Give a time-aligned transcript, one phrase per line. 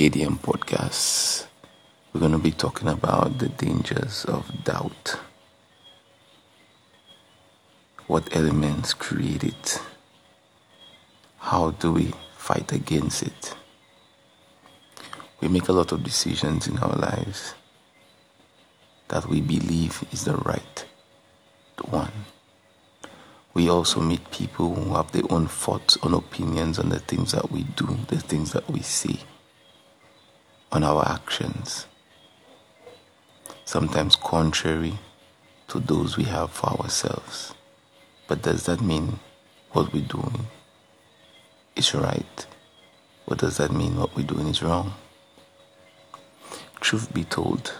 [0.00, 1.46] KDM podcast.
[2.10, 5.18] We're going to be talking about the dangers of doubt.
[8.06, 9.82] What elements create it?
[11.36, 13.54] How do we fight against it?
[15.42, 17.52] We make a lot of decisions in our lives
[19.08, 20.86] that we believe is the right
[21.90, 22.24] one.
[23.52, 27.52] We also meet people who have their own thoughts, own opinions on the things that
[27.52, 29.20] we do, the things that we say,
[30.72, 31.86] on our actions.
[33.64, 34.98] Sometimes contrary
[35.68, 37.54] to those we have for ourselves.
[38.26, 39.18] But does that mean
[39.72, 40.46] what we're doing
[41.76, 42.46] is right?
[43.26, 44.94] Or does that mean what we're doing is wrong?
[46.80, 47.74] Truth be told,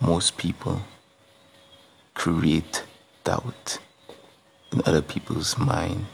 [0.00, 0.82] most people
[2.14, 2.84] create
[3.24, 3.78] doubt
[4.72, 6.06] in other people's mind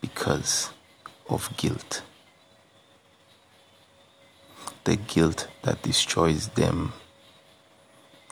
[0.00, 0.70] because
[1.28, 2.02] of guilt.
[4.84, 6.92] The guilt that destroys them,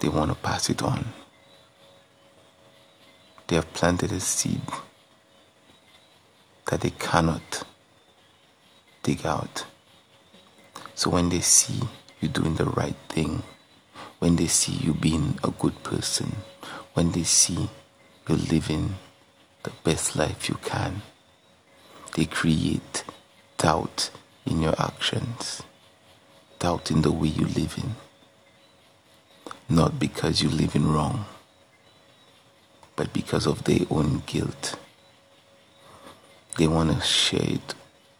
[0.01, 1.13] they want to pass it on.
[3.47, 4.61] They have planted a seed
[6.71, 7.65] that they cannot
[9.03, 9.65] dig out.
[10.95, 11.81] So when they see
[12.21, 13.43] you doing the right thing,
[14.19, 16.37] when they see you being a good person,
[16.95, 17.71] when they see
[18.29, 18.97] you living
[19.62, 21.03] the best life you can,
[22.17, 23.05] they create
[23.57, 24.11] doubt
[24.45, 25.62] in your actions,
[26.59, 27.97] doubt in the way you live in.
[29.69, 31.27] Not because you live in wrong,
[32.97, 34.78] but because of their own guilt.
[36.56, 37.75] They want to share it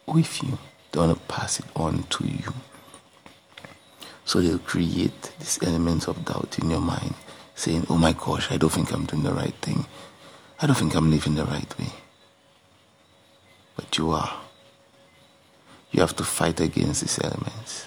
[0.07, 0.59] with you,
[0.93, 2.53] they want to pass it on to you.
[4.25, 7.15] So they'll create these elements of doubt in your mind,
[7.55, 9.87] saying, Oh my gosh, I don't think I'm doing the right thing.
[10.61, 11.89] I don't think I'm living the right way.
[13.75, 14.41] But you are.
[15.93, 17.87] You have to fight against these elements.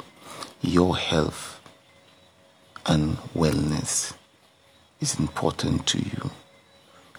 [0.61, 1.59] Your health
[2.85, 4.13] and wellness
[4.99, 6.29] is important to you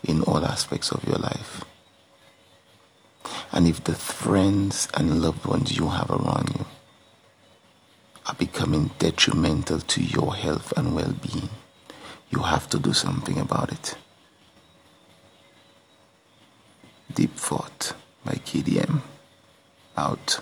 [0.05, 1.65] in all aspects of your life.
[3.51, 6.65] And if the friends and loved ones you have around you
[8.27, 11.51] are becoming detrimental to your health and well being,
[12.31, 13.97] you have to do something about it.
[17.13, 17.95] Deep Thought
[18.25, 19.03] by KDM.
[19.97, 20.41] Out.